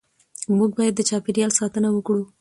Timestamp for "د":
0.97-1.01